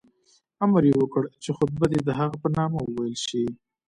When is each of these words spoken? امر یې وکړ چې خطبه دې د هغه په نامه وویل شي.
امر 0.63 0.83
یې 0.89 0.95
وکړ 0.99 1.23
چې 1.43 1.49
خطبه 1.57 1.85
دې 1.91 1.99
د 2.03 2.09
هغه 2.19 2.35
په 2.43 2.47
نامه 2.57 2.79
وویل 2.83 3.17
شي. 3.27 3.43